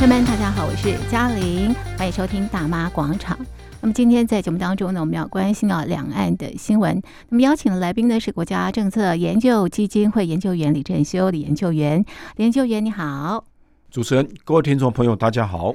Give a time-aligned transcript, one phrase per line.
[0.00, 3.38] 朋友们，大家好，我是嘉玲，欢迎收听大妈广场。
[3.82, 7.02] 那么今天在节目当中呢，我们要关心到两岸的新闻。
[7.28, 12.02] 那么邀请的来宾呢是国家政策研究基金会研究员李正修李研究员，
[12.36, 13.44] 李研究员你好。
[13.90, 15.74] 主持人，各位听众朋友，大家好。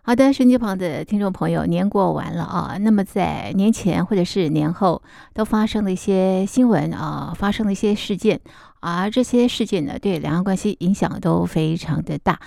[0.00, 5.02] 好的，手机旁的听众朋友，年过完了啊，那么在年前或者是年后，
[5.34, 8.40] 都发生了一些新闻啊，发生了一些事件，
[8.80, 12.40] 而这些事件呢，对两岸关系影响都非常的大。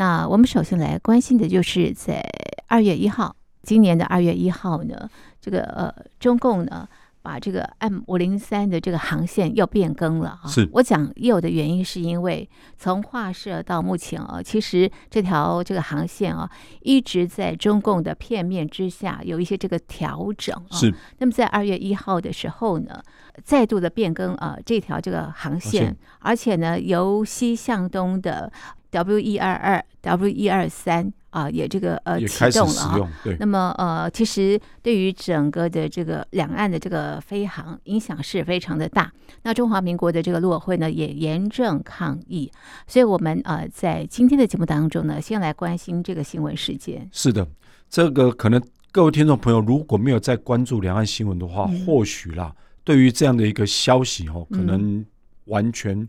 [0.00, 2.24] 那我们首先来关心的就是在
[2.68, 5.06] 二月一号，今年的二月一号呢，
[5.42, 6.88] 这个呃，中共呢。
[7.22, 10.48] 把这个 M 五零三的这个航线要变更了啊！
[10.48, 20.72] 是我讲有的原因，是因为从画设到目前啊，其实这条这个航线啊，一直在中共的片面之下有一些这个调整啊。
[20.74, 20.94] 是。
[21.18, 22.98] 那么在二月一号的时候呢，
[23.44, 28.50] 再度的变更啊，这条这个航线，而且呢，由西向东的
[28.90, 31.12] W 一二二 W 一二三。
[31.30, 33.08] 啊，也这个呃启动了啊。
[33.38, 39.12] 那么呃，其实对于整个的这个两岸的这个飞航影响是非常的大。
[39.44, 42.50] 那中华民国的这个陆委会呢也严正抗议。
[42.88, 47.08] 所以我们呃在今天的节目当中呢，先来关心这个新闻事件。
[47.12, 47.46] 是的，
[47.88, 55.06] 这个可能各位听众朋友如果没有在关注两岸新闻的话，嗯、或许啦，对于这样的一个消息哦，可能
[55.44, 56.08] 完全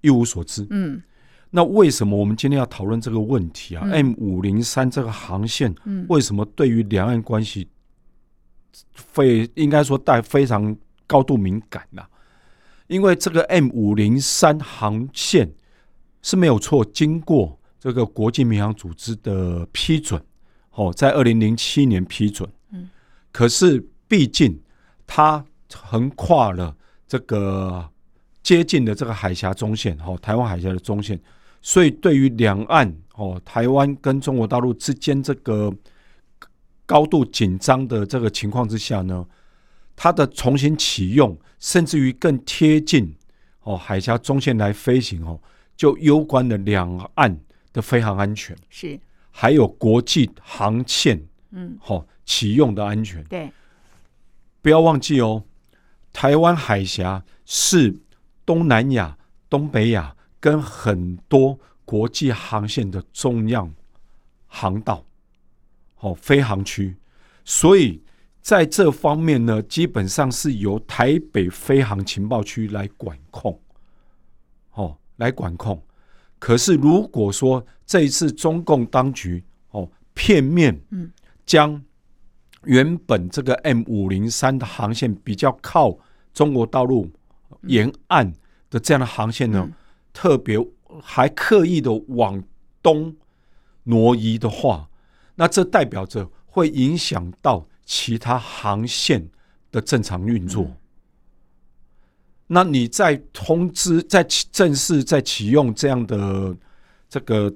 [0.00, 0.64] 一无所知。
[0.70, 1.02] 嗯。
[1.50, 3.82] 那为什么我们今天要讨论这个问题啊？
[3.86, 5.74] 嗯，M 五零三这个航线，
[6.08, 7.66] 为什么对于两岸关系
[8.92, 10.76] 非应该说带非常
[11.06, 12.02] 高度敏感呢？
[12.86, 15.50] 因为这个 M 五零三航线
[16.20, 20.22] 是没有错，经过这个国际民航组织的批准，
[20.72, 22.46] 哦，在二零零七年批准。
[22.72, 22.90] 嗯，
[23.32, 24.60] 可是毕竟
[25.06, 26.76] 它横跨了
[27.06, 27.88] 这个
[28.42, 31.18] 接近的这个海峡中线，哦，台湾海峡的中线。
[31.60, 35.72] 所以，对于两岸哦，台湾跟中国大陆之间这个
[36.86, 39.26] 高度紧张的这个情况之下呢，
[39.96, 43.14] 它的重新启用，甚至于更贴近
[43.62, 45.40] 哦海峡中线来飞行哦，
[45.76, 47.38] 就攸关了两岸
[47.72, 48.98] 的飞航安全，是
[49.30, 51.20] 还有国际航线
[51.50, 53.22] 嗯，好启用的安全。
[53.24, 53.50] 对，
[54.62, 55.42] 不要忘记哦，
[56.12, 57.98] 台湾海峡是
[58.46, 59.18] 东南亚、
[59.50, 60.14] 东北亚。
[60.40, 63.68] 跟很多国际航线的重要
[64.46, 65.04] 航道，
[66.00, 66.96] 哦，飞航区，
[67.44, 68.02] 所以
[68.40, 73.60] 在这方面呢，基本上是由台北飞航情报区来管控，
[74.72, 75.82] 哦，来管控。
[76.38, 80.80] 可是如果说这一次中共当局哦片面
[81.44, 81.82] 将
[82.64, 85.98] 原本这个 M 五零三的航线比较靠
[86.32, 87.10] 中国大陆
[87.62, 88.32] 沿岸
[88.70, 89.68] 的这样的航线呢，
[90.20, 90.58] 特别
[91.00, 92.42] 还刻意的往
[92.82, 93.14] 东
[93.84, 94.90] 挪移的话，
[95.36, 99.30] 那这代表着会影响到其他航线
[99.70, 100.76] 的正常运作。
[102.48, 106.56] 那你在通知、在正式在启用这样的
[107.08, 107.54] 这个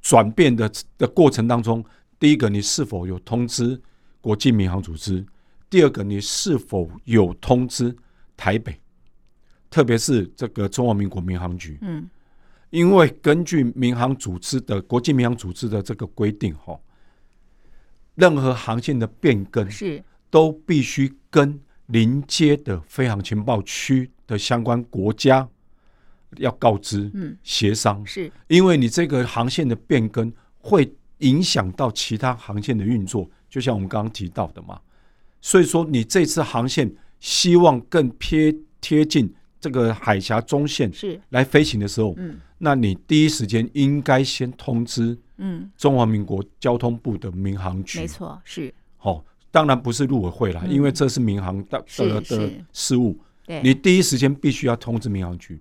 [0.00, 1.84] 转变的的过程当中，
[2.18, 3.78] 第一个，你是否有通知
[4.22, 5.22] 国际民航组织？
[5.68, 7.94] 第二个，你是否有通知
[8.34, 8.80] 台北？
[9.74, 12.08] 特别是这个中华民国民航局，嗯，
[12.70, 16.78] 因为根据民航组织的国际民航组织的这个规定，哈，
[18.14, 20.00] 任何航线的变更是。
[20.30, 25.48] 都必须跟邻接的飞航情报区的相关国家
[26.36, 28.30] 要告知，嗯，协商，是。
[28.46, 34.80] 因为你这个航线的变更会影响到其他航线的运作，就像我们刚刚提到的嘛，
[35.40, 39.34] 所以说你这次航线希望更贴贴近。
[39.64, 41.18] 这个海峡中线是。
[41.30, 53.18] 来飞行的时候，嗯，那你第一时间应该先通知，嗯，中华民国交通部的民航局，没错，是，好，当然不是陆委会啦，因为这是民航的的的事务，
[53.62, 55.58] 你第一时间必须要通知民航局。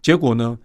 [0.00, 0.56] 结果呢，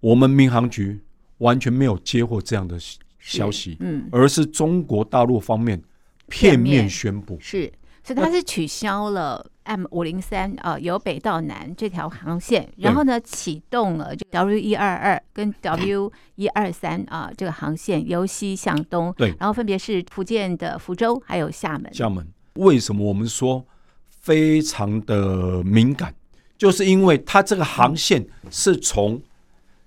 [0.00, 0.98] 我们民航局
[1.38, 2.76] 完全没有接获这样的
[3.20, 5.80] 消息，嗯，而是中国大陆方面
[6.26, 7.72] 片面宣布，是。
[8.02, 21.92] 所以它是取消了 M 五零三啊，由北到南这条航线，然后呢启动了就 W 一二二跟 W 一二三啊这个航线由西向东，对，然后分别是福建的福州还有厦门。
[21.94, 23.64] 厦门为什么我们说
[24.08, 26.12] 非常的敏感？
[26.56, 29.22] 就是因为它这个航线是从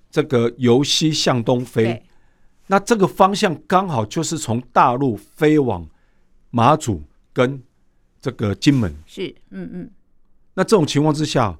[0.09, 2.01] 这个由西向东飞，
[2.67, 5.85] 那这个方向刚好就是从大陆飞往
[6.51, 7.01] 马祖
[7.33, 7.61] 跟。
[8.23, 8.95] 这个金门。
[9.05, 9.91] 是，嗯嗯，
[10.53, 11.59] 那这种情况之下，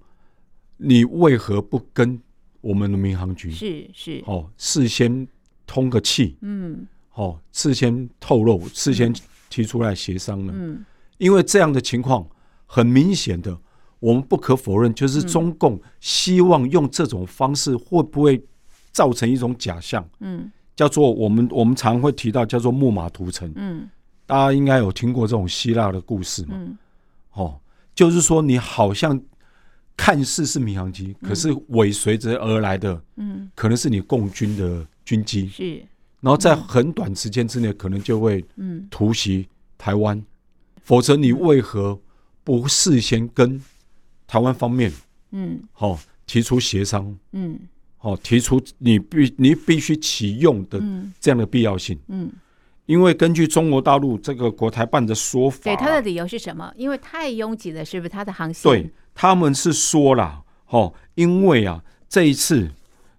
[0.77, 2.17] 你为何不跟
[2.61, 4.23] 我们的民航局是是。
[4.25, 5.27] 哦事先
[5.67, 9.13] 通个气，嗯，哦，事先透露，事先
[9.49, 10.53] 提出来协商呢？
[10.55, 10.85] 嗯，
[11.17, 12.25] 因为这样的情况
[12.65, 13.59] 很明显的，
[13.99, 18.41] 我们不可否认，就是中共希望用这种方式，会不会
[18.93, 20.07] 造成一种假象？
[20.21, 23.51] 嗯，叫做我们我们常会提到叫做木马屠城。
[23.57, 23.89] 嗯，
[24.33, 26.55] 大家应该有听过这种希腊的故事嘛？
[26.57, 26.77] 嗯，
[27.33, 27.59] 哦，
[27.93, 29.21] 就是说你好像。
[29.95, 35.85] 看似是民航机，可是尾随着而来的，嗯，可能是你共军的军机，是，
[36.19, 39.47] 然后在很短时间之内，可能就会，嗯，突袭
[39.77, 40.19] 台湾，
[40.81, 41.97] 否则你为何
[42.43, 43.61] 不事先跟
[44.25, 44.91] 台湾方面，
[45.29, 47.59] 嗯，好提出协商，嗯，
[47.97, 50.81] 好提出你必你必须启用的
[51.19, 52.31] 这样的必要性，嗯，
[52.85, 56.71] 因为根据中国大陆这个国台办的说法，对他的理由是什么？
[56.75, 58.09] 因为太拥挤了，是不是？
[58.09, 58.91] 他的航线对。
[59.15, 62.71] 他们是说了，哦，因为啊，这一次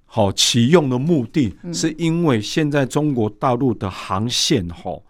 [0.06, 5.00] 好启用的目的，是因为现在中国大陆的航线，哦，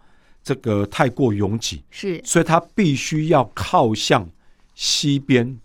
[0.43, 4.29] 这个太过拥挤，是，所以它必须要靠向
[4.75, 5.59] 西边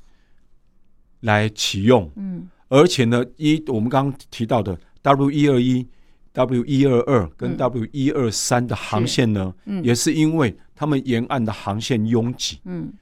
[1.21, 5.87] 来启用，嗯，而且呢，一我们刚刚提到的 W 一二一、
[6.33, 12.93] W 一二二跟 W 一二三的航线呢，嗯，也是因为他们沿岸的航线拥挤，嗯。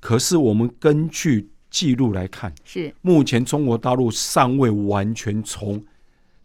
[0.00, 2.94] 可是我们根据记录来看，是。
[3.02, 5.84] 目前中国大陆尚未完全从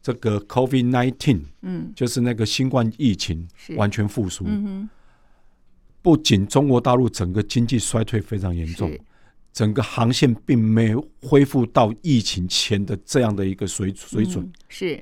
[0.01, 4.45] 这个 COVID-19，嗯，就是那个新冠疫情完全复苏。
[4.47, 4.89] 嗯，
[6.01, 8.91] 不仅中国大陆整个经济衰退非常严重，
[9.53, 14.51] 整个航线并没有恢复到疫情前的这样的一个水水准。
[14.69, 15.01] 是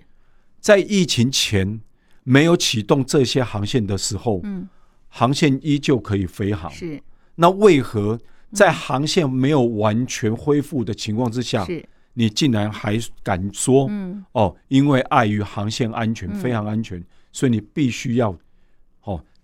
[0.59, 1.81] 在疫情前
[2.23, 4.67] 没有启动这些航线的时候，嗯，
[5.07, 6.71] 航线依旧可以飞航。
[6.71, 7.01] 是
[7.35, 8.19] 那为何？
[8.51, 11.67] 在航线没有完全恢复的情况之下，
[12.15, 13.87] 你竟然还敢说
[14.31, 14.55] 哦？
[14.69, 18.39] 因为碍于航线安全、飞航安全，所以你必须要哦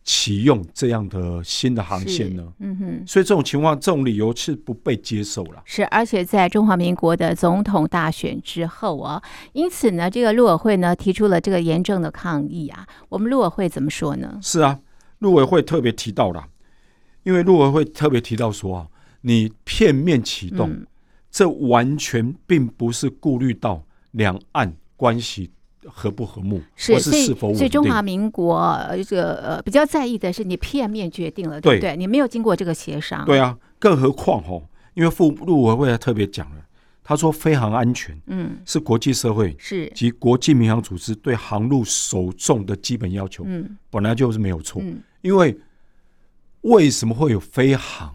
[0.06, 2.54] 启用这样的新的航线呢？
[2.60, 5.62] 嗯哼，所以这种情况、这种理由是不被接受了。
[5.66, 9.22] 是，而且在中华民国的总统大选之后啊，
[9.52, 12.88] 因此呢，这个陆委会呢提出了这个严正的抗议啊。
[13.10, 14.40] 我们陆委会怎么说呢？
[14.42, 14.80] 是啊，
[15.19, 16.48] 陆委会特别提到了，
[17.24, 18.88] 因为陆委会特别提到说啊。
[19.28, 20.86] 你片面启动，嗯、
[21.31, 25.50] 这完全并不是顾虑到两岸关系
[25.88, 27.54] 和不和睦，是或是是否。
[27.54, 31.94] 所以中华民国这个呃比较在意的是你片面决定了，对不对？
[31.94, 33.26] 对你没有经过这个协商。
[33.26, 36.66] 对啊，更何况哦，因为副陆委会还特别讲了，
[37.04, 45.58] 他说飞航安全嗯是国际社会是及国际民航组织对航路首重的基本要求，嗯，本来就是没有错，嗯，因为
[46.62, 48.14] 为什么会有飞航？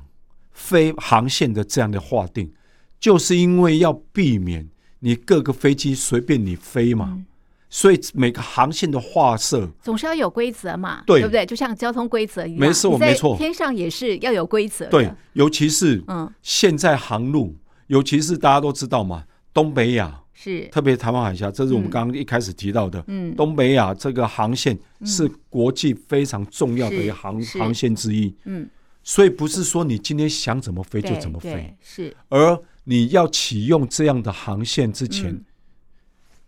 [0.52, 2.52] 飞航线的这样的划定，
[2.98, 4.68] 就是因为要避免
[4.98, 7.24] 你各个飞机随便你飞嘛，嗯、
[7.72, 11.46] 所以每个航线的划设总是要有规则嘛，对，不对？
[11.46, 14.86] 就像交通规则一样，没错，没错，天上也是要有规则。
[14.86, 17.56] 对，尤其是嗯，现在航路，
[17.86, 19.24] 尤其是大家都知道嘛，
[19.54, 20.66] 东北亚是。
[20.72, 28.68] 特别台湾海峡，这是我们刚刚一开始提到的，嗯，东北亚这个航线是国际非常重要的一个航航线之一，嗯。
[29.02, 32.14] 所以不是说你今天想怎么飞就怎么飞，是。
[32.28, 35.44] 而你要启用这样的航线之前，嗯、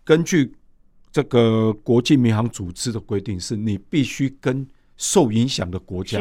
[0.03, 0.53] 根据
[1.13, 4.67] 这个国际民航组织的规定，是你必须跟
[4.97, 6.19] 受影响的国家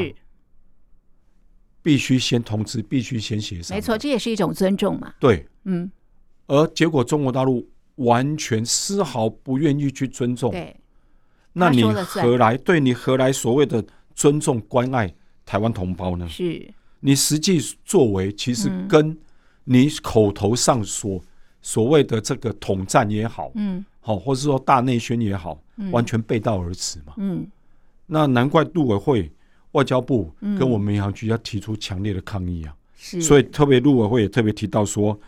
[1.82, 3.75] 必须先通知，必须先协商。
[3.75, 5.14] 没错，这也是一种尊重嘛。
[5.18, 5.90] 对，嗯。
[6.46, 10.76] 而结果中国大陆完全丝毫不愿意去尊重，对。
[11.54, 13.82] 那你何来对你何来所谓的
[14.14, 15.12] 尊重关爱？
[15.44, 16.28] 台湾同胞呢？
[16.28, 19.18] 是你实际作为，其实跟
[19.64, 21.22] 你口头上所、嗯、
[21.62, 27.14] 所谓的这个统战也好，嗯，好，或者说大内宣也好，嗯、完全背道而驰嘛。
[27.16, 27.47] 嗯，
[28.07, 29.33] 那难怪陆委会、
[29.71, 32.76] 外交部跟我们民航局要提出强烈的抗议啊。
[32.97, 35.19] 是，所以特别陆委会也特别提到说，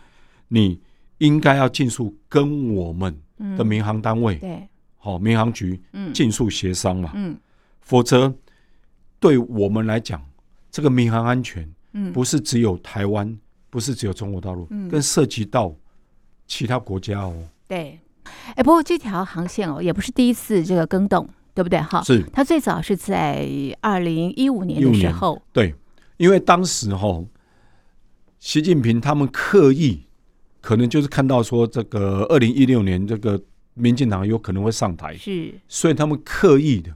[0.47, 0.79] 你
[1.17, 3.17] 应该要尽速跟我们
[3.57, 7.11] 的民航单位，对，好，民航局，嗯，尽速协商嘛。
[7.15, 7.35] 嗯，
[7.81, 8.31] 否则。
[9.17, 10.23] 对我们来讲，
[10.69, 13.39] 这个民航安全，嗯，不是只有台湾，嗯、
[13.71, 15.73] 不是只有中国大陆，嗯，更涉及到
[16.47, 17.35] 其他国家哦。
[17.67, 17.99] 对，
[18.55, 21.79] 哎，不过这条航线哦，也不是第一次这个更动，对不对？
[21.81, 23.47] 哈，是它最早是在
[23.81, 25.73] 二零一五年的时候，对，
[26.17, 27.25] 因为当时哈、哦，
[28.39, 30.03] 习近平他们刻意，
[30.61, 33.41] 可能就是看到说这个二零一六年这个
[33.73, 36.95] 民进党有可能会上台，是，所以他们刻意的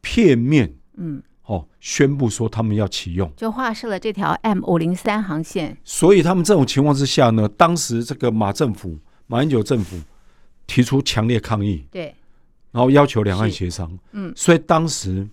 [0.00, 1.22] 片面，嗯。
[1.44, 5.76] 哦，宣布说他们要启用，就划设了这条 M 五零三航线。
[5.84, 8.96] 所以他们这种情况之下呢，当时这个马政府、
[9.26, 9.98] 马英九政府
[10.66, 11.84] 提出强烈抗议。
[11.90, 12.14] 对，
[12.70, 15.28] 然后要求两岸协商，嗯，所以当时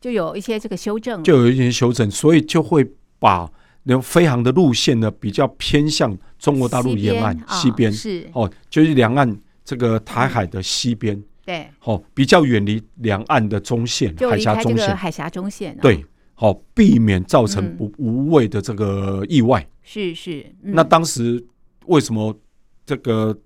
[0.00, 2.88] 就有一些这个修正，就有一些修正，所以就会
[3.18, 3.50] 把
[3.82, 8.30] 那飞航的路线呢比较偏向中国大陆沿岸西边，是。
[8.32, 16.04] 哦，就是两岸这个台海的西边，对，哦，比较远离两岸的中线，海峡中线，海峡中线，对，
[16.34, 20.46] 好，避免造成不无谓的这个意外，是是。
[20.62, 21.44] 那当时
[21.86, 22.38] 为什么
[22.86, 23.36] 这个？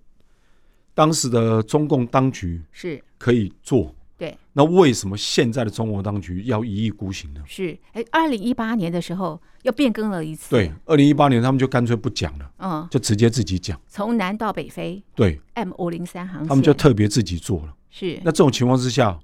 [0.96, 4.38] 当时的中共当局是可以做，对。
[4.52, 7.42] 那为什么现在的中国当局要一意孤行呢？
[7.48, 10.50] 是，哎，二零一八年的时候又变更了一次。
[10.50, 15.02] 对，二零一八年他们就干脆不讲了，嗯，就直接自己讲，从南到北飞。
[15.16, 17.74] 对，M 五零三航线，他们就特别自己做了。
[17.94, 18.18] 是。
[18.24, 19.16] 那这种情况之下，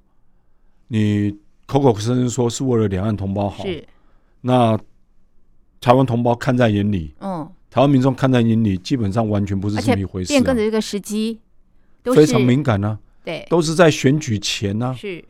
[0.87, 3.85] 你口口声声说是为了两岸同胞好，是。
[4.39, 4.79] 那
[5.81, 10.29] 台湾同胞看在眼里，嗯，台湾民众看在眼里，基本上完全不是这么一回事。
[10.29, 11.37] 变更的这个时机。
[12.15, 14.95] 非常敏感呢，对，都是在选举前呢。
[14.97, 15.23] 是，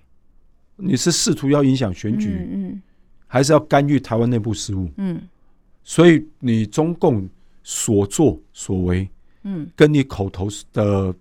[0.77, 2.81] 你是试图要影响选举，嗯，
[3.27, 4.89] 还是要干预台湾内部事务？
[4.95, 5.21] 嗯，
[5.83, 7.27] 所以你中共
[7.61, 9.09] 所作所为，
[9.43, 11.13] 嗯，跟你口头的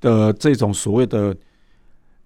[0.00, 1.36] 的这种所谓的，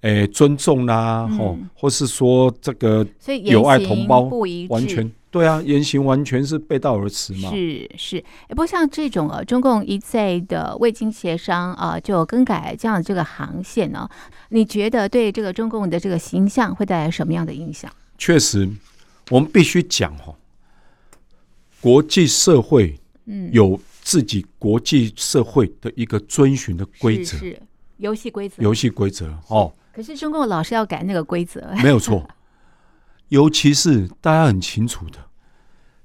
[0.03, 3.07] 诶尊重啦，吼，或是说这个
[3.45, 4.21] 友爱同胞，
[4.69, 5.11] 完全。
[5.31, 7.51] 对啊，言行完全是背道而驰嘛。
[7.51, 14.11] 是是，不过像这种呃、啊，中共一再的未经协商啊，就更改这样的这个航线呢、啊，
[14.49, 17.93] 你觉得对这个中共的这个形象会带来什么样的影响？
[18.17, 18.67] 确实，
[19.29, 20.35] 我们必须讲哦，
[21.83, 27.61] 国际社会嗯有自己国际社会的一个遵循的规则，是
[27.99, 29.71] 游戏规则，游戏规则哦。
[29.99, 32.25] 可是中共老是要改那个规则， 没有错。
[33.31, 35.19] 尤其是大家很清楚的，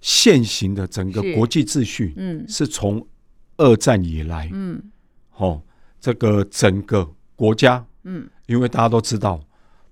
[0.02, 3.06] 现行的整个国际秩序，嗯，是从
[3.58, 4.82] 二战以来，嗯，
[5.36, 5.62] 哦，
[6.02, 9.40] 这个整个国家，嗯，因为大家都知道，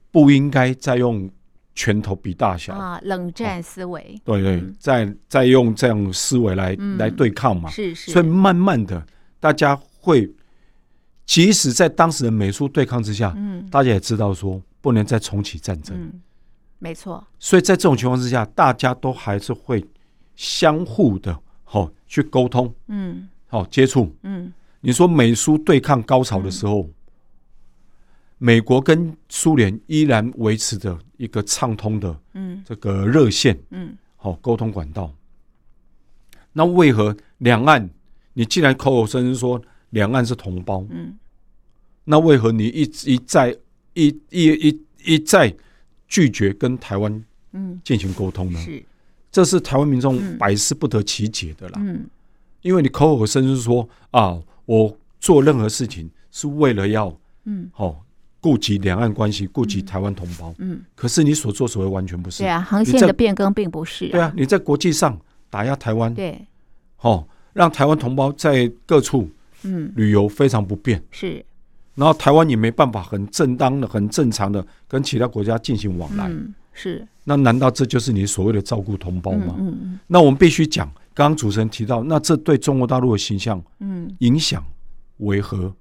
[0.10, 1.30] 不应该再用
[1.76, 2.74] 拳头比大小。
[2.74, 9.06] 啊，冷战思维，对对，再再用这样思维来来对抗嘛，是是，所以慢慢的，
[9.40, 10.28] 大家会，
[11.32, 16.12] 即使在当时的美苏对抗之下，嗯，大家也知道说，不能再重启战争。
[16.78, 19.82] 没错，所以在这种情况之下，大家都还是会
[20.36, 21.34] 相互的
[21.64, 24.52] 好、哦、去沟通，嗯，好、哦、接触，嗯。
[24.82, 26.94] 你说美苏对抗高潮的时候，嗯、
[28.38, 35.10] 美国跟苏联依然维持着一个畅通的，嗯，这个热线，嗯，好、哦、沟通管道。
[36.52, 37.90] 那为何两岸，
[38.34, 39.62] 你既然口口声声说
[39.92, 41.18] 两岸是同胞，嗯，
[42.06, 43.56] 那为何你一一再
[43.94, 45.54] 一一一一再？
[46.14, 48.60] 拒绝跟台湾嗯进行沟通呢？
[48.60, 48.84] 是，
[49.32, 51.80] 这是台湾民众百思不得其解的啦。
[51.82, 52.06] 嗯，
[52.64, 57.96] 因为你口口声声说啊，我做任何事情是为了要嗯哦
[58.42, 60.54] 顾及两岸关系，顾及台湾同胞。
[60.58, 62.44] 嗯，可是你所作所为完全不是。
[62.44, 64.10] 对啊，航线的变更并不是。
[64.10, 65.18] 对啊，你在国际上
[65.50, 66.46] 打压台湾，对，
[67.00, 69.30] 哦，让台湾同胞在各处
[69.64, 71.02] 嗯旅游非常不便。
[71.10, 71.46] 是。
[71.94, 77.06] 然后台湾也没办法很正当的、很正常的跟其他国家进行往来，嗯、是。
[77.26, 79.56] 那难道这就是你所谓的照顾同胞吗？
[79.60, 84.66] 嗯嗯、那我们必须讲，刚刚主持人提到，那这对中国大陆的形象，嗯影响
[85.18, 85.58] 为何？
[85.66, 85.76] 嗯、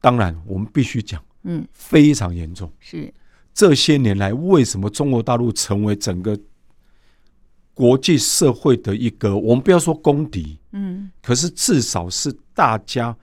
[0.00, 2.72] 当然，我们必须讲，嗯，非常严重。
[2.80, 3.12] 是。
[3.52, 6.36] 这些年来，为什么中国大陆成为整个
[7.74, 13.14] 国际社会的一个，我们不要说公敌，嗯，可是至少是大家。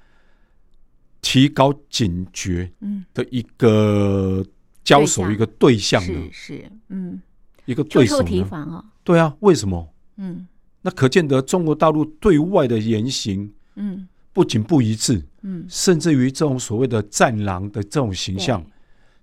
[1.22, 2.72] 提高警觉
[3.14, 4.44] 的一个
[4.84, 6.30] 交手一个对象呢？
[6.32, 7.22] 是是嗯，
[7.66, 8.84] 一个对手呢？
[9.04, 9.88] 对啊，为什么？
[10.18, 10.48] 嗯，
[10.82, 18.66] 那可见得中国大陆对外的言行，嗯，不仅不一致，嗯，甚至于这种所谓的战狼的这种形象，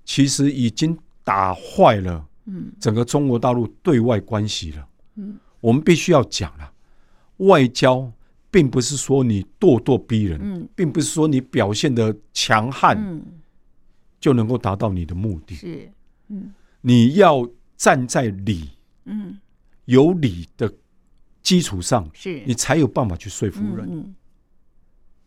[0.04, 4.88] 其实已经打坏了，嗯，整个中国大陆对外关系了。
[5.16, 6.72] 嗯，我们必须要讲了，
[7.38, 8.10] 外交。
[8.50, 13.22] 并不是说你咄咄逼人，嗯，并不是说你表现的强悍，嗯，
[14.18, 15.54] 就能够达到你的目的。
[15.54, 15.90] 是，
[16.28, 18.70] 嗯，你要站在理，
[19.04, 19.38] 嗯，
[19.84, 20.72] 有理的
[21.42, 22.42] 基础上，是。
[22.46, 23.86] 你才有办法去说服人。
[23.90, 24.14] 嗯，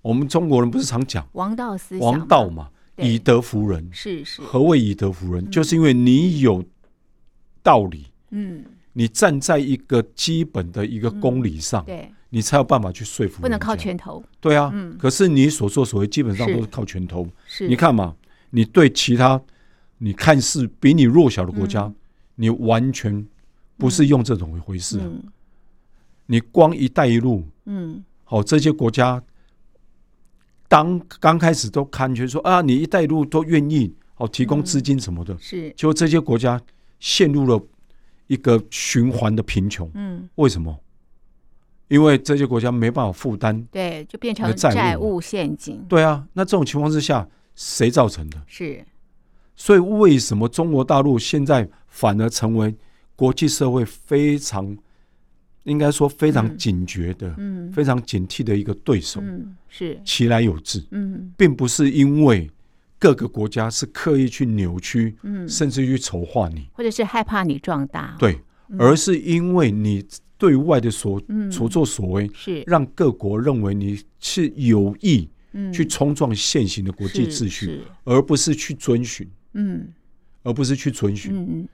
[0.01, 3.87] 我们中国人不是常讲王道思想，王道嘛，以德服人。
[3.93, 5.47] 是是，何谓以德服人？
[5.51, 6.63] 就是因为你有
[7.61, 12.11] 道理，嗯，你站在一个基本的一个公理上，对。
[12.33, 14.23] 你才有办法去说服，不能靠拳头。
[14.39, 17.27] 对啊，嗯，可是你所作所为基本上都是靠拳头。
[17.45, 18.15] 是，你看嘛，
[18.51, 19.39] 你对其他
[19.97, 21.93] 你看似比你弱小的国家，
[22.35, 23.27] 你完全
[23.77, 25.05] 不是用这种回事啊。
[26.27, 29.21] 你光“一带一路”，嗯，好，这些国家
[30.69, 36.61] 当刚开始都看觉说啊，你“一带一路”都愿意哦提供资金什么的，是，结果这些国家
[37.01, 37.61] 陷入了
[38.27, 39.91] 一个循环的贫穷。
[39.95, 40.73] 嗯，为什么？
[41.91, 45.19] 因为这些国家没办法负担，对，就变成债务。
[45.19, 45.85] 陷阱。
[45.89, 48.41] 对啊，那这种情况之下，谁造成的？
[48.47, 48.81] 是，
[49.57, 52.73] 所以为什么中国大陆现在反而成为
[53.13, 54.77] 国际社会非常，
[55.63, 59.19] 应该说非常警觉的，嗯，非常警惕的一个对手？
[59.19, 62.49] 嗯，是，其来有志，嗯，并不是因为
[62.97, 68.39] 各个国家是刻意去扭曲，嗯，甚至于丑化你，或者是害怕你壮大，对，
[68.79, 70.07] 而是因为你。
[70.41, 71.21] 对外的所
[71.51, 72.63] 所作所为，是。
[72.65, 75.29] 让各国认为你是有意
[75.71, 79.87] 去冲撞现行的国际秩序，而不是去遵循，嗯，
[80.41, 81.67] 而不是去遵循，嗯嗯，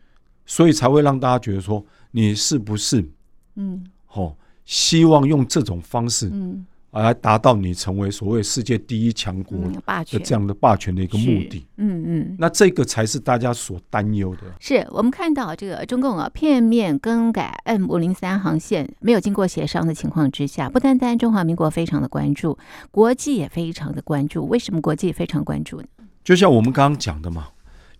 [0.45, 1.81] 所以才会让大家觉得说
[2.11, 3.09] 你是不是，
[3.55, 6.65] 嗯，哦，希望用这种方式，嗯。
[7.01, 14.43] 来达到你成为所谓世界第一强国的这样的霸权的一个目的，嗯嗯，那这个才是大家所担忧的。
[14.59, 22.57] 是我们看到这个中共啊片面更改 M 五零三航线，没有经过协商的情况之下，不单单中华民国非常的关注，
[22.89, 24.47] 国际也非常的关注。
[24.47, 25.87] 为什么国际非常关注呢？
[26.23, 27.49] 就像我们刚刚讲的嘛，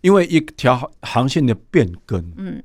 [0.00, 2.62] 因为一条航线的变更，嗯，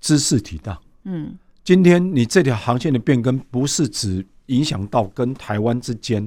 [0.00, 4.26] 知识体大，嗯，今天你这条航线的变更不是指。
[4.52, 6.22] 影响到跟台湾之间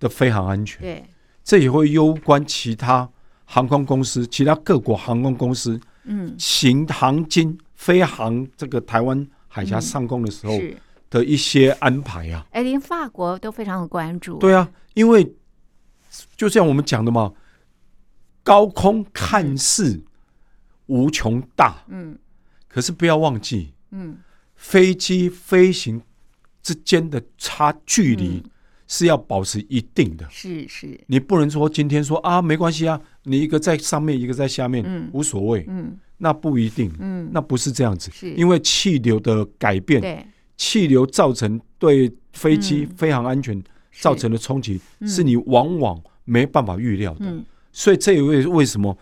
[0.00, 1.04] 的飞航安全，对，
[1.44, 3.08] 这也会攸关其他
[3.44, 10.58] 航空公司、其他各国航空公司，嗯，行航经飞航这个台湾海峡上空的时候
[11.08, 12.44] 的一些安排啊。
[12.50, 14.38] 哎，连法国都非常的关注。
[14.38, 15.34] 对啊，因为
[16.36, 17.32] 就像我们讲的嘛，
[18.42, 20.02] 高空看似
[20.86, 22.18] 无穷大，嗯，
[22.66, 24.18] 可是不要忘记，嗯，
[24.56, 26.02] 飞机飞行。
[26.62, 28.42] 之间的差距离
[28.86, 43.60] 是要保持一定的，是是，你不能说今天说啊没关系啊，你一个在上面，一个在下面，嗯，无所谓，嗯，那不一定，嗯，那不是这样子，是，因为气流的改变，对，气流造成对飞机飞行安全
[44.00, 48.96] 造成的冲击，是你往往没办法预料的，所以这也为为什么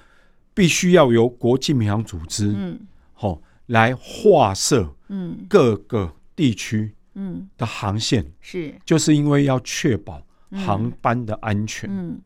[0.55, 2.79] 必须要由国际民航组织，嗯，
[3.13, 6.95] 好来划设，嗯，各个地区。
[7.15, 11.91] 嗯，的航线是，就是因为要确保航班的安全。
[11.91, 12.21] 嗯，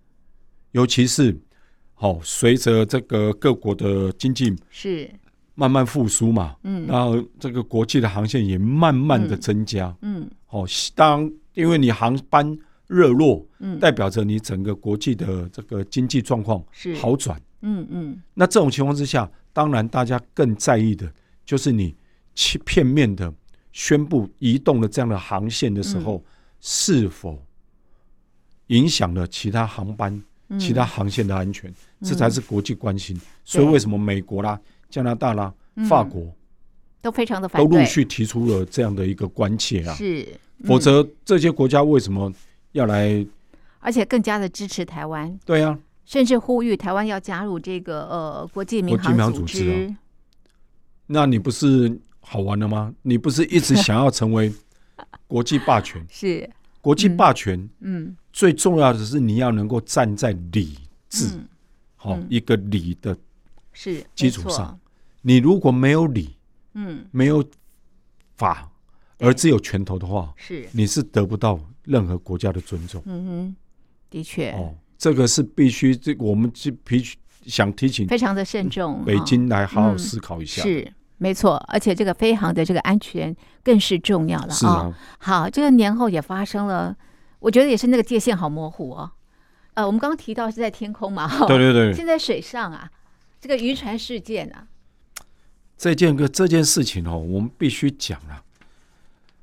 [0.72, 1.34] 尤其是，
[1.94, 5.10] 好随着这个各国的经济是
[5.54, 9.96] 慢慢复苏嘛，嗯，然后这个国际的航线也慢慢的增加。
[10.02, 17.40] 嗯，好，当因为你航班热络，嗯，代表着你整个国际的这个经济状况是好转。
[17.62, 21.10] 嗯嗯，那这种情况之下，当然大家更在意的
[21.46, 21.94] 就是你
[22.66, 23.32] 片面的。
[23.74, 26.22] 宣布移动了这样的航线的时候，
[26.60, 27.36] 是否
[28.68, 30.22] 影响了其他航班、
[30.60, 31.74] 其他航线的安全？
[32.00, 33.20] 这才是国际关心。
[33.44, 34.58] 所以，为什么美国啦、
[34.88, 35.52] 加拿大啦、
[35.88, 36.32] 法国
[37.02, 39.92] 都非常的反对，都陆续提出了这样的一个关切啊？
[39.92, 40.24] 是，
[40.64, 42.32] 否则这些国家为什么
[42.72, 43.26] 要来？
[43.80, 45.36] 而且更加的支持台湾。
[45.44, 49.92] 对啊，甚至呼吁台湾要加入这个呃国际民航组织。
[51.08, 52.00] 那你不是？
[52.26, 52.92] 好玩了吗？
[53.02, 54.52] 你不是一直想要成为
[55.28, 56.04] 国际霸权？
[56.08, 56.48] 是
[56.80, 57.68] 国际霸权。
[57.80, 61.38] 嗯，最重要的是你要能够站在理智，
[61.96, 63.16] 好一个理的
[63.72, 64.78] 是基础上。
[65.22, 66.36] 你如果没有理，
[66.74, 67.44] 嗯，没有
[68.36, 68.70] 法，
[69.18, 73.02] 而只有拳头的话，是你是得不到任何国家的尊重。
[73.06, 73.56] 嗯哼，
[74.10, 74.50] 的确。
[74.52, 79.04] 哦，这个是必须，这我们就必须想提醒，非常的慎重。
[79.04, 80.62] 北京来好好思考一下。
[80.62, 80.92] 是。
[81.24, 84.94] 没错，而且这个飞航的这个安全更是重要了啊、哦。
[85.16, 86.94] 好，这个年后也发生了，
[87.38, 89.10] 我觉得也是那个界限好模糊哦。
[89.72, 91.94] 呃，我们刚刚提到是在天空嘛，对对对。
[91.94, 92.90] 现在水上啊，
[93.40, 94.66] 这个渔船事件啊，
[95.78, 98.42] 这件个这件事情哦，我们必须讲了。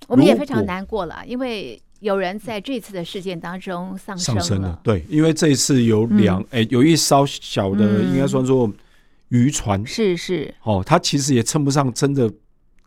[0.06, 4.80] 我们也非常难过了，因为有人在这次的事件当中丧生了。
[4.84, 8.72] 对，因为这一次有两哎、嗯，有一艘小的，嗯、应该算作。
[9.32, 9.86] 渔船。
[9.86, 10.54] 是是。
[10.64, 12.32] 哦，它其实也称不上真的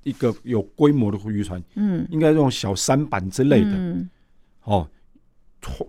[0.02, 4.08] 一个有规模的渔船，嗯，应该用小舢板之类的，嗯、
[4.64, 4.88] 哦，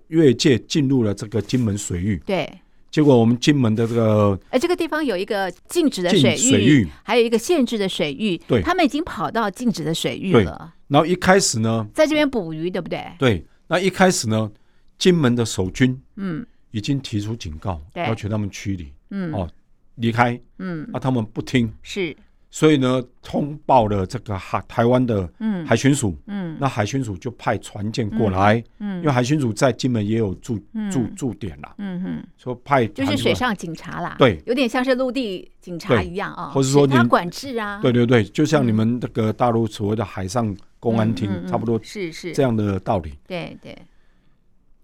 [0.08, 2.50] 越界进入了这个金门水域，对，
[2.90, 6.88] 结果我们金门的这个，哎，这个地方有一个禁止的水域，水域。
[7.04, 10.74] 还有一个限制的水域，对，他们已经跑到禁止的水域了。
[10.88, 13.04] 然后一开始呢，在这边捕鱼，对不对？
[13.20, 14.50] 对，那一开始呢，
[14.98, 19.52] 金门的守军，嗯，已经提出警告，嗯、要求他们驱离，嗯，哦。
[19.96, 22.16] 离开，嗯，啊，他们不听，是，
[22.50, 25.30] 所以呢，通报了这个海台湾的
[25.66, 30.58] 海巡署，嗯，那海巡署就派船舰过来，嗯，因为海巡署在金门也有驻
[30.92, 42.32] 驻驻点啦，嗯哼，说派就是水上警察啦，对，有点像是陆地警察一样啊，或者说他管制啊，对对对，就像你们这个大陆所谓的海上公安厅，差不多是是。
[42.32, 43.78] 这样的道理，对对。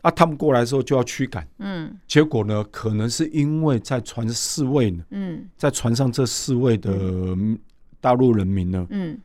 [0.02, 7.38] 啊，他们过来的时候就要驱赶，嗯，结果呢，可能是因为在船四位呢，嗯，在船上这四位的
[8.00, 9.20] 大陆人民呢，嗯，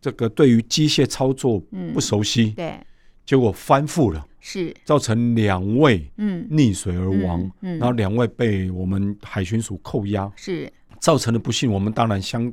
[0.00, 1.58] 这个对于机械操作
[1.92, 2.78] 不熟悉，对，
[3.26, 4.72] 结果翻覆了，是。
[4.84, 6.46] 造成两位嗯。
[6.48, 10.72] 溺水而亡，嗯，然后两位被我们海巡署扣押，是。
[11.00, 12.50] 造成的不幸，我们当然相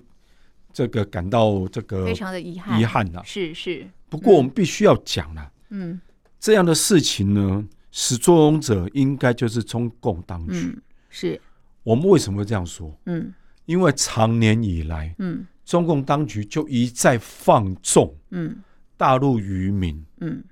[0.74, 6.02] 这个感到这个非常的遗憾，遗憾呐，是是，不过我们必须要讲了，嗯。
[6.42, 10.56] 这样的事情呢，始作俑者应该就是中共当局。
[10.56, 11.40] 嗯、是，
[11.84, 12.92] 我们为什么会这样说？
[13.06, 13.32] 嗯，
[13.66, 18.58] 因为长年以来，嗯，中共当局就一再放纵，嗯，
[18.98, 20.44] 大陆渔民，嗯，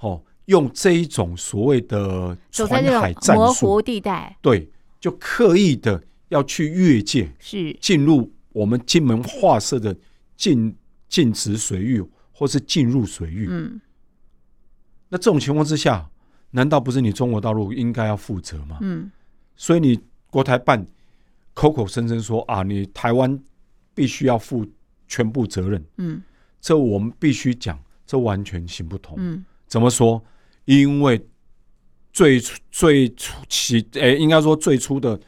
[0.00, 4.66] 哦，用这一种所谓的船海战术，模糊地带，对，
[4.98, 7.76] 就刻意的要去越界，是。
[7.82, 9.94] 进入我们金门划设的
[10.38, 10.74] 禁
[11.06, 13.78] 禁止水域，或是进入水域，嗯。
[15.16, 16.06] 那这种情况之下，
[16.50, 18.76] 难道不是你中国大陆应该要负责吗？
[18.82, 19.10] 嗯，
[19.56, 19.98] 所以你
[20.28, 20.86] 国台办
[21.54, 23.42] 口口声声说啊，你台湾
[23.94, 24.66] 必须要负
[25.08, 25.82] 全部责任。
[25.96, 26.22] 嗯，
[26.60, 29.16] 这我们必须讲，这完全行不通。
[29.18, 30.22] 嗯，怎么说？
[30.66, 31.26] 因为
[32.12, 32.38] 最
[32.70, 35.18] 最初起，诶，应该说最初的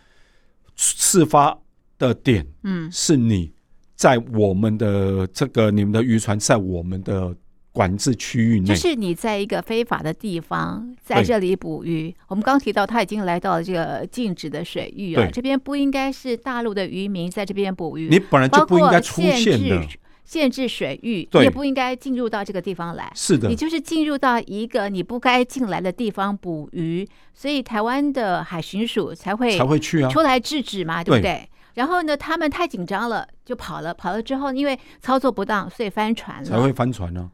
[0.77, 1.59] 事发
[1.97, 3.51] 的点，嗯，是你
[3.95, 7.35] 在我们的这个你们的渔船在我们的。
[7.79, 12.13] 管制区域内，就是你在一个非法的地方在这里捕鱼。
[12.27, 18.09] 我们刚提到他已经来到了这个禁止的水域啊，这边不应该是大陆的渔民在这边捕鱼。
[18.09, 19.87] 你本来就不应该出现的
[20.25, 23.13] 限制，水域，你也不应该进入到这个地方来。
[23.15, 31.49] 是的，你就是进入到一个你不该进来的地方捕鱼，所以台湾的海巡署才会才会去啊，出来制止嘛，对不对？
[31.75, 33.95] 然后呢，他们太紧张了，就跑了。
[33.95, 37.31] 跑了之后，因为操作不当，所以翻船了，才会翻船呢。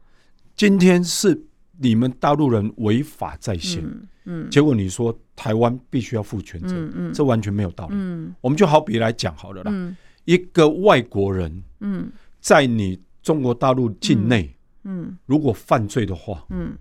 [0.55, 1.39] 今天是
[1.77, 7.93] 你们大陆人违法在先，嗯，嗯，结果你说台湾必须要负全责，嗯嗯，这完全没有道理。
[7.95, 16.77] 嗯，我们就好比来讲好了啦，嗯，一个外国人，嗯，在你中国大陆境内，嗯，如果犯罪的话，嗯，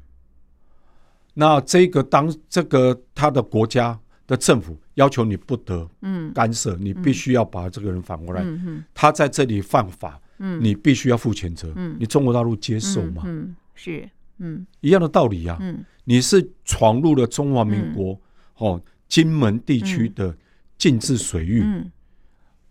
[1.35, 13.25] 那这个当这个他的国家的政府要求你不得，嗯，干涉，你必须要把这个人反过来，嗯，他在这里犯法，嗯，你必须要负全责，嗯，你中国大陆接受吗？
[13.75, 13.77] 嗯。
[13.77, 15.59] 是，嗯，一样的道理呀、啊。
[15.61, 18.19] 嗯，你是闯入了中华民国、嗯、
[18.59, 20.37] 哦金门地区的
[20.77, 21.91] 禁制水域，嗯，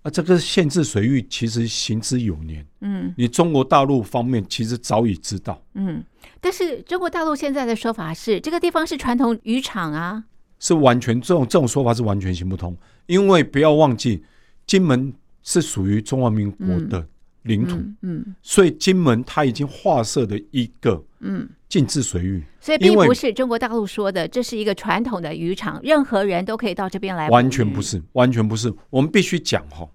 [0.02, 6.04] 啊，这个限制水域其实行之有年，嗯，你中国大陆方面其实早已知道，嗯，
[6.42, 10.26] 但是中国大陆现在的说法是，这个地方是传统渔场啊，
[10.60, 14.26] 是完全这种这种说法是完全行不通，因为不要忘记，
[14.66, 15.14] 金门
[15.44, 17.08] 是属于中华民国的、嗯。
[17.44, 27.30] 领土，嗯，嗯，所以金门它已经划设的一个，嗯，禁制水域，所以并不是中国大陆说的，这是一个传统的渔场，任何人都可以到这边来。
[27.30, 28.74] 完全不是，完全不是。
[28.90, 29.88] 我们必须讲哈，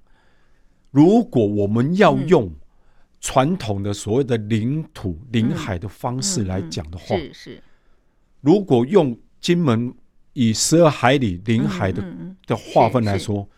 [0.91, 2.53] 如果我们要用
[3.21, 7.63] 传统的所谓的领土、领海的方式来讲的话，是是。
[8.41, 9.93] 如果用金门
[10.35, 12.05] 以十二海里领海的
[12.47, 13.49] 的划分来说。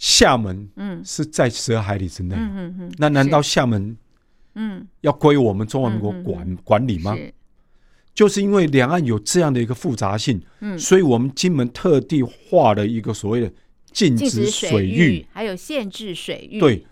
[0.00, 1.00] 厦门嗯。
[1.04, 3.96] 是在十二海里之内，嗯嗯嗯，那难道厦门
[4.54, 4.84] 嗯。
[5.02, 7.16] 要归我们中华民国管管理吗？
[8.12, 13.52] 就是因为两岸有这样的一个复杂性，嗯，所以我们金门特地划了一个所谓的
[13.92, 16.58] 禁止水域，还有限制水域。
[16.58, 16.84] 对，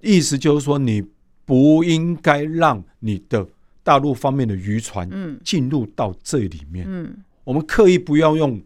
[0.00, 1.04] 意思就是说你
[1.44, 3.46] 不应该让你的
[3.82, 5.38] 大陆方面的渔船嗯。
[5.44, 8.60] 进入到这里面，嗯，我们刻意不要用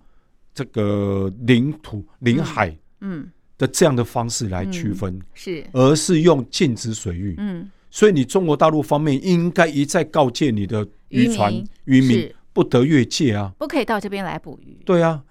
[0.54, 3.28] 这个领土领海，嗯。
[3.58, 7.34] 的这样的方式来区分，嗯、是，而是用禁止水域。
[7.38, 11.52] 嗯，所以你中国大陆方面应该一再告诫你的渔船
[11.84, 14.76] 渔民不得越界啊，不可以到这边来捕鱼。
[14.84, 15.22] 对啊，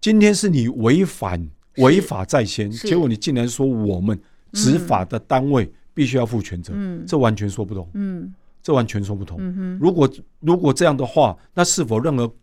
[0.00, 4.18] 今天是你违反违法在先，结果你竟然说我们
[4.52, 7.86] 执法的单位必须要负全责，嗯，这完全说不通。
[7.92, 9.36] 嗯，这完全说不通。
[9.40, 10.10] 嗯哼，如果
[10.40, 12.34] 如果这样的话，那是否任何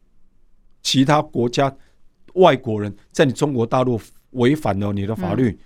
[0.84, 1.76] 其他国家
[2.34, 4.00] 外国人在你中国大陆？
[4.34, 5.60] 违反了你的法律，嗯、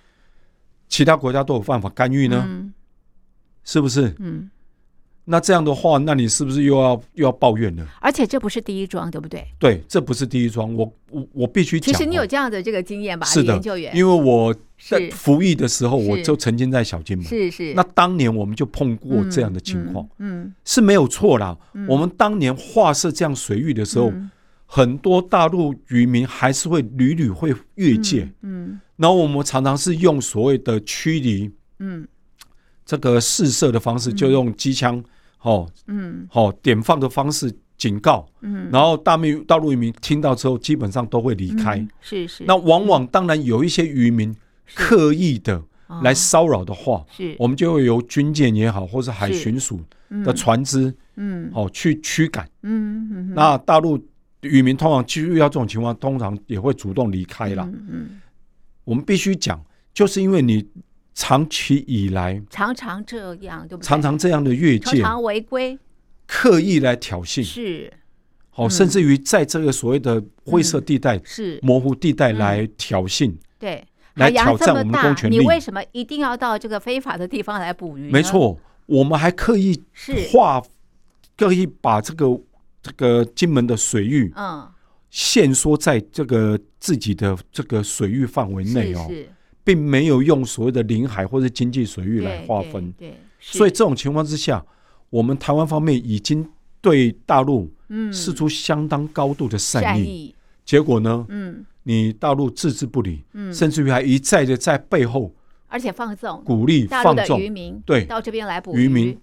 [0.88, 2.45] 其他国家都有办法干预呢？
[2.47, 2.73] 嗯、
[3.63, 4.15] 是不是？
[4.19, 4.49] 嗯，
[5.25, 7.86] 那这样的话，那你是不是又要又要抱怨了？
[7.99, 9.45] 而且这不是第一桩，对不对？
[9.60, 10.73] 对，这不是第一桩。
[10.73, 13.25] 我我我必须讲，其实你有这样的这个经验吧？
[13.25, 17.25] 是的，研究员，因为我在服役的时候，我就曾经在小金门。
[17.25, 17.73] 是是。
[17.73, 21.58] 那当年我们就碰过这样的情况，嗯，是没有错啦。
[21.73, 24.32] 嗯、我们当年划设这样水域的时候，嗯、
[24.67, 28.23] 很多大陆渔民还是会屡屡会越界。
[28.43, 28.69] 嗯。
[28.69, 28.82] 嗯。
[28.97, 31.49] 然后我们常常是用所谓的驱离，
[31.80, 32.08] 嗯，
[32.86, 35.03] 这个试射的方式，就用机枪。
[35.41, 42.43] 哦，嗯，哦，点放的方式警告，嗯，然后大陆大陆渔民听到之后，基本上都会离开，是是。
[42.45, 44.36] 那往往当然有一些渔民
[44.73, 45.62] 刻意的
[46.01, 49.80] 来骚扰的话，是，我们就会由军舰也好，或是海巡署
[50.25, 53.34] 的船只，嗯，好去驱赶，嗯嗯。
[53.36, 54.03] 那大陆
[54.47, 58.21] 渔民通常遇到这种情况，通常也会主动离开了，嗯。
[58.83, 60.65] 我们必须讲，就是因为你。
[61.19, 63.88] 长期以来，常常这样，对不对？
[63.88, 65.75] 常常这样的越界，常常违规，
[66.27, 67.91] 刻意来挑衅，是，
[68.51, 73.83] 好，甚至于在这个所谓的灰色地带、是模糊地带来挑衅，对，
[74.13, 75.39] 来挑战我们的公权力。
[75.39, 78.12] 你为什么一定要到这个非法的地方来捕鱼？
[78.12, 78.55] 没错，
[78.86, 79.83] 我们还刻意
[80.31, 80.62] 划，
[81.36, 82.27] 刻意把这个
[82.88, 84.67] 这个金门的水域，嗯，
[85.10, 89.12] 限缩在这个自己的这个水域范围内哦。
[89.63, 94.65] 并没有用所谓的领海或者经济水域来划分，对所以这种情况之下，
[95.10, 98.13] 我们台湾方面已经对大陆嗯。
[98.13, 103.54] 示出相当高度的善意，结果呢，嗯，你大陆置之不理，嗯。
[103.54, 105.36] 甚至于还一再的在背后，
[105.67, 107.38] 而且放纵鼓励放纵。
[107.38, 109.19] 渔民，对，到这边来捕鱼，渔民，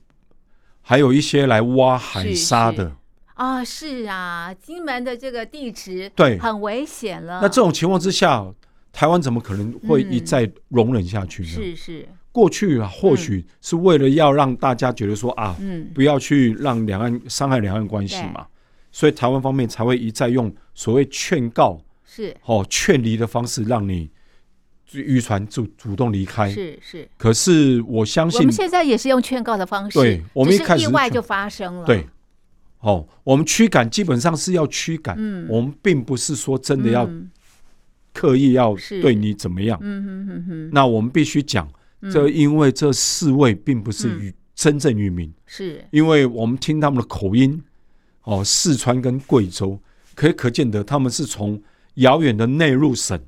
[0.82, 2.94] 还有一些来挖海沙的
[3.34, 7.40] 啊，是啊，金门的这个地质对很危险了。
[7.40, 8.46] 那这种情况之下。
[8.96, 11.48] 台湾怎么可能会一再容忍下去呢？
[11.48, 15.56] 是是，过去啊，或许是为了要让大家觉得说啊，
[15.92, 18.46] 不要去让两岸伤害两岸关系嘛，
[18.92, 24.08] 所以台湾方面才会一再用所谓劝告是哦劝离的方式，让你
[24.92, 26.48] 渔船主主动离开。
[26.48, 31.84] 是是，可是我相信我们现在也是用劝告的方式，对，我们一开始意外就发生了。
[31.84, 32.06] 对，
[32.84, 35.16] 哦，我们驱赶基本上是要驱赶，
[35.48, 37.08] 我们并不是说真的要。
[38.16, 39.76] 刻意要对你怎么样？
[39.82, 40.70] 嗯哼哼哼。
[40.72, 41.68] 那我们必须讲，
[42.12, 47.60] 这因为这四位并不是渔真正渔民，是因为我们听他们的口音，
[48.22, 49.80] 哦，四川跟贵州，
[50.14, 51.60] 可以可见得他们是从
[51.94, 53.20] 遥远的内陆省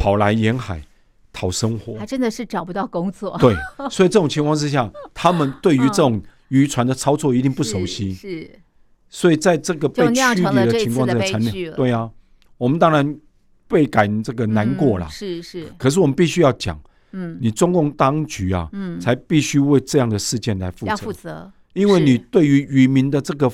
[0.00, 0.82] 跑来沿海
[1.30, 3.36] 讨生活，还真的是找不到工作。
[3.38, 3.54] 对，
[3.90, 8.14] 所以这种情况之下， 他们对于这种渔船的操作一定不熟悉。
[8.14, 8.50] 是，
[9.12, 11.38] 所以在这个被驱离的情况之下，
[11.76, 12.10] 对啊，
[12.56, 13.20] 我们当然。
[13.68, 15.66] 倍感这个难过了，是是。
[15.78, 16.78] 可是我们必须要讲，
[17.12, 23.50] 嗯，你中共当局啊，嗯，才必须为这样的事件来负责，要负责，因为你对于渔民的这个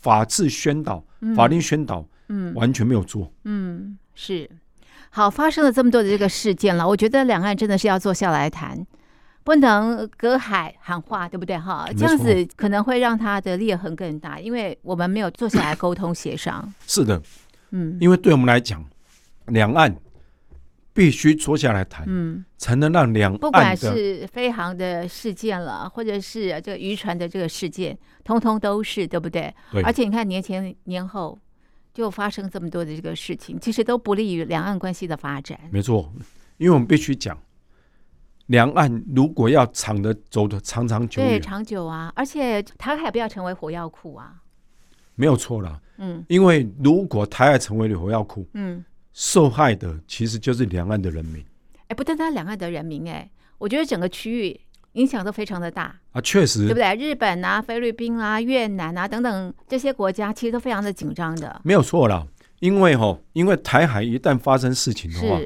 [0.00, 1.04] 法治宣导、
[1.36, 4.48] 法令宣导，嗯，完全没有做，嗯，是。
[5.10, 8.86] 好，发生了这么多的这个事件了，我觉得两岸真的是要坐下来谈，
[9.44, 11.58] 不能隔海喊话，对不对？
[11.58, 16.72] 哈，这样子可能会让他的裂痕更大，因为我们没有坐下来沟通协商。
[16.86, 17.20] 是的，
[17.70, 18.84] 嗯，因为对我们来讲。
[19.46, 19.92] 两岸
[20.92, 29.52] 必须坐下来谈，嗯，才能让两岸不管是飞航的事件了，或者是这个渔船的这个事件，通通都是对不对？
[29.72, 29.82] 对。
[29.82, 31.36] 而且你看年前年后
[31.92, 35.58] 就发生这么多的这个事情，其实都不利于两岸关系的发展。
[35.72, 36.12] 没错，
[36.58, 37.36] 因为我们必须讲，
[38.50, 44.34] 两岸如果要长的走的长长久远，对，长久啊，而且台海不要成为火药库啊，
[45.14, 45.80] 没有错了。
[45.98, 48.84] 嗯，因为如果台海成为了火药库，嗯。
[49.12, 51.44] 受害的其实就是两岸的人民，
[51.88, 54.60] 哎，不单单两岸的人民，哎，我觉得整个区域
[54.92, 56.94] 影响都非常的大啊，确实，对不对？
[56.94, 61.60] 日本啊、菲律宾啊、越南啊等等这些国家，其实都非常的紧张的。
[61.64, 62.24] 没有错啦，
[62.60, 65.40] 因为哈，因为台海一旦发生事情的话，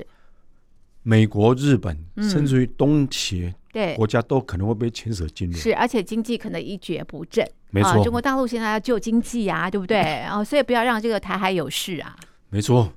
[1.04, 3.94] 美国、日本甚至于东协对。
[3.94, 7.48] 国家都可能会被牵扯进入，是，而且经济可能一蹶不振。
[7.70, 9.98] 没错，中国大陆现在要救经济啊，对不对？
[9.98, 12.16] 然 后所以不要让这个台海有事啊。
[12.50, 12.92] 没错。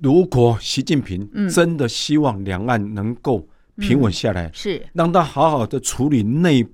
[0.00, 4.86] 如果习近平真的希望两岸能够平稳下来，是。
[4.92, 6.66] 让他好好的处理内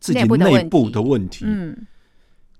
[0.00, 1.86] 自己内部的问题，嗯，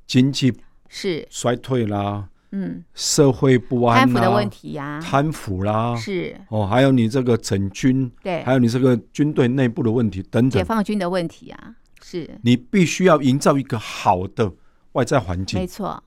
[0.07, 0.53] 经济
[0.89, 1.27] 是。
[1.31, 6.37] 衰退啦，嗯，社会不安啦，贪腐的问题呀，贪腐啦，是。
[6.49, 12.39] 哦，还有你这个整军，对，还有你这个军队内部的问题等等，解放军的问题啊，是。
[12.43, 14.53] 你必须要营造一个好的
[14.93, 16.03] 外在环境，没错。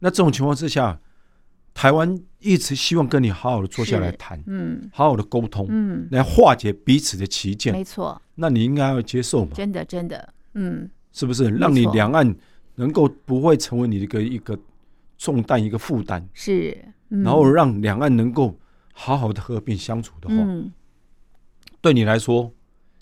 [0.00, 0.98] 那这种情况之下。
[1.74, 8.20] 台湾一直希望跟你好好的坐下来谈，嗯，好好的沟通，嗯，来化解彼此的歧见，没错。
[8.34, 9.52] 那你应该要接受嘛？
[9.54, 10.90] 真的，真的，嗯。
[11.12, 11.48] 是不是？
[11.48, 12.36] 让你两岸
[12.74, 14.54] 能够不会成为你的一个一个
[15.22, 16.20] 重担、一个负担？
[16.34, 16.76] 是，
[17.08, 18.58] 然后让两岸能够
[18.92, 20.34] 好好的和平相处的话，
[21.80, 22.50] 对你来说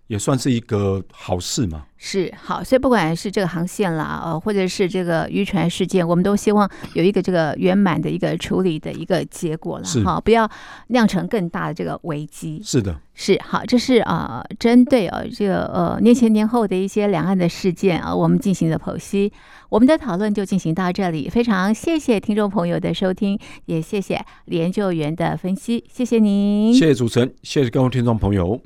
[0.07, 1.87] 也算是一个好事嘛。
[2.03, 10.51] 是好，所以不管是这个航线啦，呃，或者是这个渔船事件，我们都希望有一个这个圆满的一个处理的一个结果了，哈，不要
[10.89, 12.61] 酿成更大的这个危机。
[12.65, 19.31] 是的，是好，这是啊、呃，针对啊这个呃年前年后的一些两岸的事件啊，我们进行的剖析，
[19.71, 21.29] 我们的讨论就进行到这里。
[21.29, 28.59] 非常谢谢听众朋友的收听，也谢谢研究员的分析，谢谢您，谢谢主持人，谢谢各位听众朋友。